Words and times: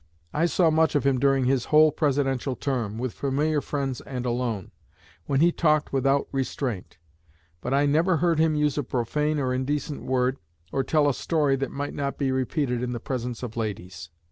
I 0.33 0.47
saw 0.47 0.71
much 0.71 0.95
of 0.95 1.05
him 1.05 1.19
during 1.19 1.45
his 1.45 1.65
whole 1.65 1.91
Presidential 1.91 2.55
term, 2.55 2.97
with 2.97 3.13
familiar 3.13 3.61
friends 3.61 4.01
and 4.01 4.25
alone, 4.25 4.71
when 5.27 5.41
he 5.41 5.51
talked 5.51 5.93
without 5.93 6.27
restraint; 6.31 6.97
but 7.61 7.71
I 7.71 7.85
never 7.85 8.17
heard 8.17 8.39
him 8.39 8.55
use 8.55 8.79
a 8.79 8.83
profane 8.83 9.37
or 9.37 9.53
indecent 9.53 10.01
word, 10.03 10.39
or 10.71 10.83
tell 10.83 11.07
a 11.07 11.13
story 11.13 11.55
that 11.57 11.69
might 11.69 11.93
not 11.93 12.17
be 12.17 12.31
repeated 12.31 12.81
in 12.81 12.93
the 12.93 12.99
presence 12.99 13.43
of 13.43 13.55
ladies." 13.55 14.09